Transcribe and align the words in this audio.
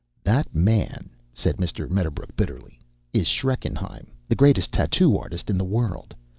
"That 0.23 0.55
man," 0.55 1.11
said 1.31 1.57
Mr. 1.57 1.87
Medderbrook 1.87 2.35
bitterly, 2.35 2.79
"is 3.13 3.27
Schreckenheim, 3.27 4.07
the 4.27 4.33
greatest 4.35 4.71
tattoo 4.71 5.15
artist 5.15 5.47
in 5.47 5.59
the 5.59 5.63
world. 5.63 6.15